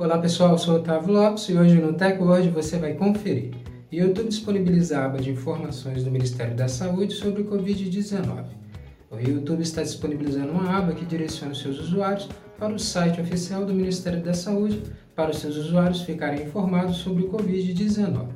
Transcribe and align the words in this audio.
Olá 0.00 0.16
pessoal, 0.16 0.52
eu 0.52 0.58
sou 0.58 0.76
Otávio 0.76 1.12
Lopes 1.12 1.46
e 1.50 1.58
hoje 1.58 1.74
no 1.74 1.92
TechWord 1.92 2.48
você 2.48 2.78
vai 2.78 2.94
conferir. 2.94 3.50
YouTube 3.92 4.30
disponibiliza 4.30 4.98
a 4.98 5.04
aba 5.04 5.18
de 5.18 5.28
informações 5.28 6.02
do 6.02 6.10
Ministério 6.10 6.56
da 6.56 6.68
Saúde 6.68 7.12
sobre 7.12 7.42
o 7.42 7.44
Covid-19. 7.44 8.46
O 9.10 9.18
YouTube 9.18 9.60
está 9.60 9.82
disponibilizando 9.82 10.52
uma 10.52 10.74
aba 10.74 10.94
que 10.94 11.04
direciona 11.04 11.54
seus 11.54 11.78
usuários 11.78 12.30
para 12.58 12.72
o 12.72 12.78
site 12.78 13.20
oficial 13.20 13.66
do 13.66 13.74
Ministério 13.74 14.22
da 14.22 14.32
Saúde 14.32 14.82
para 15.14 15.32
os 15.32 15.38
seus 15.38 15.56
usuários 15.56 16.00
ficarem 16.00 16.46
informados 16.46 16.96
sobre 16.96 17.24
o 17.24 17.28
Covid-19. 17.28 18.26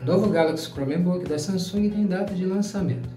O 0.00 0.04
novo 0.04 0.30
Galaxy 0.30 0.68
Chromebook 0.68 1.28
da 1.28 1.38
Samsung 1.38 1.90
tem 1.90 2.08
data 2.08 2.34
de 2.34 2.44
lançamento. 2.44 3.08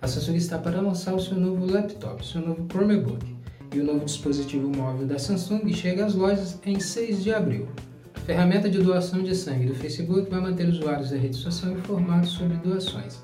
A 0.00 0.06
Samsung 0.06 0.36
está 0.36 0.56
para 0.56 0.80
lançar 0.80 1.14
o 1.14 1.20
seu 1.20 1.36
novo 1.36 1.66
laptop, 1.66 2.24
seu 2.24 2.40
novo 2.40 2.64
Chromebook 2.70 3.38
e 3.74 3.80
o 3.80 3.84
novo 3.84 4.04
dispositivo 4.04 4.68
móvel 4.68 5.06
da 5.06 5.18
Samsung 5.18 5.72
chega 5.72 6.06
às 6.06 6.14
lojas 6.14 6.58
em 6.64 6.80
6 6.80 7.22
de 7.22 7.32
abril. 7.32 7.68
A 8.14 8.20
ferramenta 8.20 8.68
de 8.68 8.78
doação 8.78 9.22
de 9.22 9.34
sangue 9.34 9.66
do 9.66 9.74
Facebook 9.74 10.30
vai 10.30 10.40
manter 10.40 10.68
usuários 10.68 11.10
da 11.10 11.16
rede 11.16 11.36
social 11.36 11.72
informados 11.72 12.30
sobre 12.30 12.56
doações. 12.58 13.22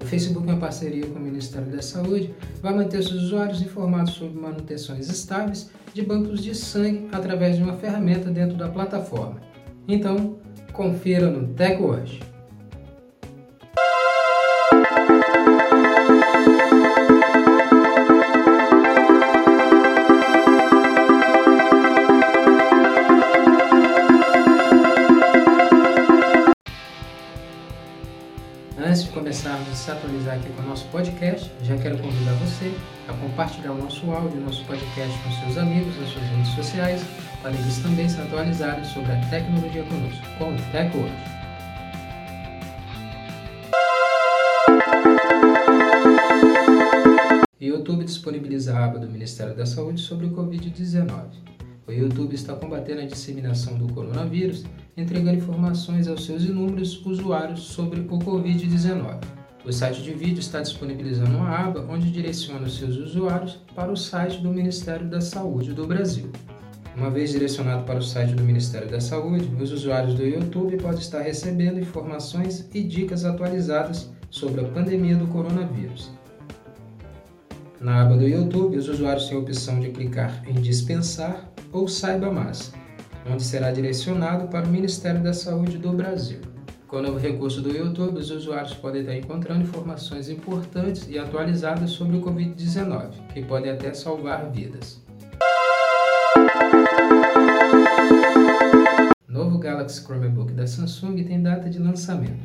O 0.00 0.04
Facebook, 0.06 0.50
em 0.50 0.58
parceria 0.58 1.06
com 1.06 1.18
o 1.18 1.22
Ministério 1.22 1.70
da 1.70 1.82
Saúde, 1.82 2.34
vai 2.62 2.74
manter 2.74 3.02
seus 3.02 3.22
usuários 3.24 3.60
informados 3.60 4.14
sobre 4.14 4.40
manutenções 4.40 5.08
estáveis 5.10 5.70
de 5.92 6.02
bancos 6.02 6.42
de 6.42 6.54
sangue 6.54 7.08
através 7.12 7.56
de 7.56 7.62
uma 7.62 7.74
ferramenta 7.74 8.30
dentro 8.30 8.56
da 8.56 8.68
plataforma. 8.68 9.40
Então, 9.86 10.38
confira 10.72 11.30
no 11.30 11.48
TechWatch. 11.48 12.29
Começarmos 29.40 29.68
a 29.70 29.74
se 29.74 29.90
atualizar 29.90 30.36
aqui 30.36 30.50
com 30.50 30.62
o 30.62 30.66
nosso 30.66 30.86
podcast, 30.88 31.50
já 31.62 31.74
quero 31.78 31.96
convidar 31.96 32.32
você 32.34 32.74
a 33.08 33.12
compartilhar 33.14 33.72
o 33.72 33.78
nosso 33.78 34.10
áudio, 34.10 34.38
nosso 34.38 34.62
podcast 34.66 35.18
com 35.22 35.30
seus 35.30 35.56
amigos 35.56 35.98
nas 35.98 36.10
suas 36.10 36.24
redes 36.24 36.48
sociais, 36.48 37.02
para 37.40 37.52
eles 37.52 37.78
também 37.78 38.06
se 38.06 38.20
atualizarem 38.20 38.84
sobre 38.84 39.12
a 39.12 39.20
tecnologia 39.30 39.82
conosco, 39.84 40.26
com 40.36 40.52
o 40.52 40.56
TechWord. 40.72 41.14
O 47.58 47.64
YouTube 47.64 48.04
disponibiliza 48.04 48.76
a 48.76 48.84
aba 48.84 48.98
do 48.98 49.08
Ministério 49.08 49.54
da 49.54 49.64
Saúde 49.64 50.02
sobre 50.02 50.26
o 50.26 50.30
Covid-19. 50.32 51.59
O 51.90 51.92
YouTube 51.92 52.36
está 52.36 52.54
combatendo 52.54 53.00
a 53.00 53.04
disseminação 53.04 53.76
do 53.76 53.92
coronavírus, 53.92 54.64
entregando 54.96 55.38
informações 55.38 56.06
aos 56.06 56.24
seus 56.24 56.44
inúmeros 56.44 57.04
usuários 57.04 57.62
sobre 57.62 57.98
o 57.98 58.04
Covid-19. 58.20 59.18
O 59.66 59.72
site 59.72 60.00
de 60.00 60.12
vídeo 60.12 60.38
está 60.38 60.60
disponibilizando 60.60 61.36
uma 61.36 61.50
aba 61.50 61.84
onde 61.90 62.12
direciona 62.12 62.64
os 62.64 62.78
seus 62.78 62.96
usuários 62.96 63.58
para 63.74 63.90
o 63.90 63.96
site 63.96 64.40
do 64.40 64.50
Ministério 64.50 65.08
da 65.08 65.20
Saúde 65.20 65.72
do 65.72 65.84
Brasil. 65.84 66.30
Uma 66.96 67.10
vez 67.10 67.32
direcionado 67.32 67.82
para 67.82 67.98
o 67.98 68.02
site 68.02 68.34
do 68.34 68.44
Ministério 68.44 68.88
da 68.88 69.00
Saúde, 69.00 69.50
os 69.60 69.72
usuários 69.72 70.14
do 70.14 70.24
YouTube 70.24 70.76
podem 70.76 71.00
estar 71.00 71.22
recebendo 71.22 71.80
informações 71.80 72.68
e 72.72 72.84
dicas 72.84 73.24
atualizadas 73.24 74.12
sobre 74.30 74.60
a 74.60 74.68
pandemia 74.68 75.16
do 75.16 75.26
coronavírus. 75.26 76.12
Na 77.80 78.02
aba 78.02 78.16
do 78.16 78.28
YouTube, 78.28 78.76
os 78.76 78.88
usuários 78.88 79.26
têm 79.26 79.36
a 79.36 79.40
opção 79.40 79.80
de 79.80 79.88
clicar 79.88 80.44
em 80.46 80.52
Dispensar 80.52 81.50
ou 81.72 81.88
Saiba 81.88 82.30
Mais, 82.30 82.72
onde 83.30 83.42
será 83.42 83.70
direcionado 83.70 84.48
para 84.48 84.66
o 84.66 84.70
Ministério 84.70 85.22
da 85.22 85.32
Saúde 85.32 85.78
do 85.78 85.92
Brasil. 85.92 86.40
Com 86.86 86.96
o 86.96 87.02
novo 87.02 87.18
recurso 87.18 87.60
do 87.60 87.70
YouTube, 87.70 88.18
os 88.18 88.30
usuários 88.30 88.74
podem 88.74 89.02
estar 89.02 89.14
encontrando 89.14 89.62
informações 89.62 90.28
importantes 90.28 91.06
e 91.08 91.18
atualizadas 91.18 91.90
sobre 91.90 92.16
o 92.16 92.20
Covid-19, 92.20 93.10
que 93.32 93.44
podem 93.44 93.70
até 93.70 93.94
salvar 93.94 94.50
vidas. 94.50 95.00
Novo 99.28 99.58
Galaxy 99.58 100.02
Chromebook 100.02 100.52
da 100.52 100.66
Samsung 100.66 101.22
tem 101.22 101.40
data 101.40 101.70
de 101.70 101.78
lançamento. 101.78 102.44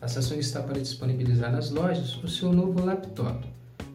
A 0.00 0.08
Samsung 0.08 0.38
está 0.38 0.62
para 0.62 0.80
disponibilizar 0.80 1.52
nas 1.52 1.70
lojas 1.70 2.16
o 2.22 2.28
seu 2.28 2.52
novo 2.52 2.84
laptop. 2.84 3.46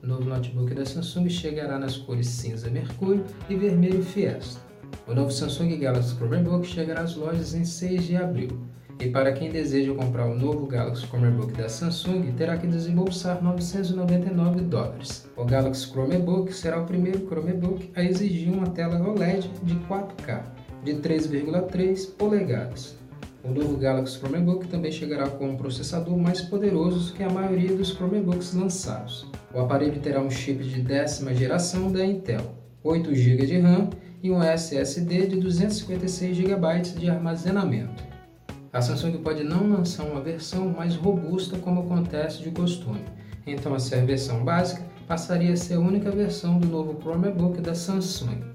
O 0.04 0.08
novo 0.08 0.24
notebook 0.28 0.74
da 0.74 0.84
Samsung 0.84 1.30
chegará 1.30 1.78
nas 1.78 1.96
cores 1.96 2.28
cinza 2.28 2.72
mercúrio 2.72 3.24
e 3.48 3.56
vermelho 3.56 4.02
fiesta. 4.02 4.60
O 5.08 5.14
novo 5.14 5.32
Samsung 5.32 5.78
Galaxy 5.78 6.16
Chromebook 6.16 6.66
chegará 6.66 7.02
às 7.02 7.16
lojas 7.16 7.54
em 7.54 7.64
6 7.64 8.06
de 8.06 8.16
abril. 8.16 8.50
E 9.00 9.10
para 9.10 9.32
quem 9.32 9.52
deseja 9.52 9.94
comprar 9.94 10.26
o 10.26 10.36
novo 10.36 10.66
Galaxy 10.66 11.06
Chromebook 11.06 11.54
da 11.54 11.70
Samsung, 11.70 12.32
terá 12.36 12.58
que 12.58 12.66
desembolsar 12.66 13.44
999 13.44 14.62
dólares. 14.62 15.30
O 15.36 15.46
Galaxy 15.46 15.92
Chromebook 15.92 16.52
será 16.52 16.82
o 16.82 16.86
primeiro 16.86 17.28
Chromebook 17.28 17.92
a 17.96 18.04
exigir 18.04 18.52
uma 18.52 18.72
tela 18.72 19.00
OLED 19.08 19.52
de 19.62 19.76
4K 19.88 20.44
de 20.84 20.94
3,3 20.96 22.16
polegadas. 22.16 23.01
O 23.44 23.50
novo 23.50 23.76
Galaxy 23.76 24.20
Chromebook 24.20 24.68
também 24.68 24.92
chegará 24.92 25.28
com 25.28 25.50
um 25.50 25.58
processador 25.58 26.16
mais 26.16 26.42
poderoso 26.42 27.14
que 27.14 27.24
a 27.24 27.30
maioria 27.30 27.76
dos 27.76 27.90
Chromebooks 27.90 28.54
lançados. 28.54 29.26
O 29.52 29.60
aparelho 29.60 30.00
terá 30.00 30.22
um 30.22 30.30
chip 30.30 30.64
de 30.64 30.80
décima 30.80 31.34
geração 31.34 31.92
da 31.92 32.06
Intel, 32.06 32.56
8 32.84 33.16
GB 33.16 33.46
de 33.48 33.60
RAM 33.60 33.90
e 34.22 34.30
um 34.30 34.44
SSD 34.44 35.26
de 35.26 35.36
256 35.38 36.38
GB 36.38 36.82
de 37.00 37.10
armazenamento. 37.10 38.04
A 38.72 38.80
Samsung 38.80 39.18
pode 39.18 39.44
não 39.44 39.68
lançar 39.68 40.04
uma 40.04 40.22
versão 40.22 40.70
mais 40.70 40.96
robusta 40.96 41.58
como 41.58 41.82
acontece 41.82 42.44
de 42.44 42.52
costume, 42.52 43.02
então 43.46 43.76
essa 43.76 43.98
versão 44.06 44.46
básica 44.46 44.84
passaria 45.08 45.54
a 45.54 45.58
ser 45.58 45.74
a 45.74 45.80
única 45.80 46.12
versão 46.12 46.60
do 46.60 46.68
novo 46.68 46.98
Chromebook 47.02 47.60
da 47.60 47.74
Samsung. 47.74 48.52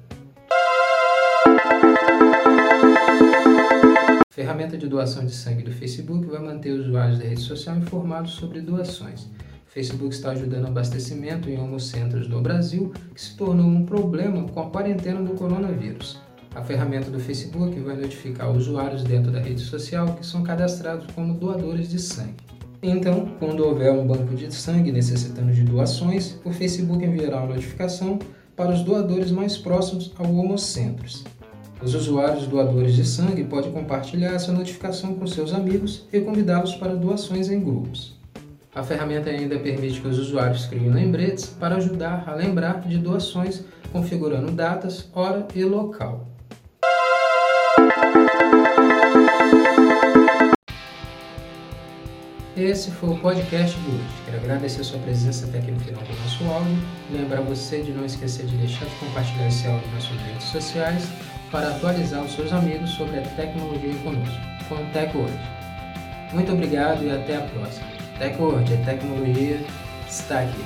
Ferramenta 4.37 4.77
de 4.77 4.87
doação 4.87 5.25
de 5.25 5.33
sangue 5.33 5.63
do 5.63 5.73
Facebook 5.73 6.27
vai 6.27 6.41
manter 6.41 6.71
usuários 6.73 7.19
da 7.19 7.25
rede 7.25 7.41
social 7.41 7.75
informados 7.79 8.33
sobre 8.33 8.61
doações 8.61 9.27
Facebook 9.77 10.15
está 10.15 10.33
ajudando 10.33 10.65
o 10.65 10.69
abastecimento 10.69 11.51
em 11.51 11.59
homocentros 11.59 12.29
do 12.29 12.41
Brasil, 12.41 12.95
que 13.15 13.21
se 13.21 13.35
tornou 13.37 13.67
um 13.67 13.85
problema 13.85 14.49
com 14.49 14.61
a 14.61 14.71
quarentena 14.71 15.23
do 15.23 15.35
coronavírus. 15.35 16.19
A 16.55 16.63
ferramenta 16.63 17.11
do 17.11 17.19
Facebook 17.19 17.79
vai 17.81 17.97
notificar 17.97 18.51
usuários 18.51 19.03
dentro 19.05 19.31
da 19.31 19.39
rede 19.39 19.61
social 19.61 20.15
que 20.15 20.25
são 20.25 20.43
cadastrados 20.43 21.07
como 21.15 21.35
doadores 21.35 21.91
de 21.91 21.99
sangue. 21.99 22.37
Então, 22.83 23.29
quando 23.39 23.67
houver 23.67 23.93
um 23.93 24.07
banco 24.07 24.35
de 24.35 24.55
sangue 24.55 24.93
necessitando 24.93 25.53
de 25.53 25.63
doações, 25.63 26.39
o 26.45 26.51
Facebook 26.51 27.05
enviará 27.05 27.39
uma 27.39 27.55
notificação 27.55 28.19
para 28.57 28.73
os 28.73 28.83
doadores 28.83 29.31
mais 29.31 29.59
próximos 29.59 30.13
ao 30.19 30.31
Homocentros. 30.35 31.25
Os 31.83 31.95
usuários 31.95 32.47
doadores 32.47 32.95
de 32.95 33.05
sangue 33.05 33.45
podem 33.45 33.71
compartilhar 33.71 34.33
essa 34.33 34.51
notificação 34.51 35.15
com 35.15 35.27
seus 35.27 35.53
amigos 35.53 36.07
e 36.11 36.21
convidá-los 36.21 36.75
para 36.75 36.97
doações 36.97 37.51
em 37.51 37.61
grupos. 37.61 38.17
A 38.75 38.83
ferramenta 38.83 39.29
ainda 39.29 39.59
permite 39.59 40.01
que 40.01 40.09
os 40.09 40.19
usuários 40.19 40.65
criem 40.65 40.91
lembretes 40.91 41.47
para 41.47 41.77
ajudar 41.77 42.25
a 42.27 42.35
lembrar 42.35 42.81
de 42.81 42.97
doações, 42.97 43.63
configurando 43.93 44.53
datas, 44.53 45.09
hora 45.15 45.47
e 45.55 45.65
local. 45.65 46.27
Esse 52.57 52.91
foi 52.91 53.11
o 53.11 53.19
podcast 53.19 53.79
de 53.79 53.87
hoje. 53.91 54.05
Quero 54.25 54.39
agradecer 54.39 54.81
a 54.81 54.85
sua 54.85 54.99
presença 55.01 55.47
até 55.47 55.59
aqui 55.59 55.71
no 55.71 55.81
final 55.81 56.03
do 56.03 56.09
nosso 56.23 56.43
áudio. 56.45 56.79
Lembrar 57.13 57.43
você 57.43 57.83
de 57.83 57.93
não 57.93 58.05
esquecer 58.07 58.47
de 58.47 58.57
deixar 58.57 58.87
de 58.87 58.95
compartilhar 58.95 59.49
esse 59.49 59.67
áudio 59.67 59.87
nas 59.93 60.05
suas 60.05 60.21
redes 60.23 60.45
sociais 60.45 61.07
para 61.51 61.69
atualizar 61.69 62.23
os 62.25 62.33
seus 62.33 62.53
amigos 62.53 62.91
sobre 62.91 63.19
a 63.19 63.23
tecnologia 63.23 63.95
conosco. 64.03 64.41
Foi 64.69 64.79
um 64.79 64.91
Tech 64.91 65.17
hoje. 65.17 65.39
Muito 66.33 66.53
obrigado 66.53 67.05
e 67.05 67.11
até 67.11 67.37
a 67.37 67.43
próxima. 67.43 67.87
TechWord, 68.19 68.75
a 68.75 68.77
tecnologia 68.79 69.61
está 70.09 70.41
aqui. 70.41 70.65